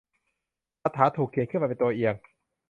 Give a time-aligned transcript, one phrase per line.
[0.81, 2.15] คาถาถูกเขียนขึ้นมาเป็นตัวเอียง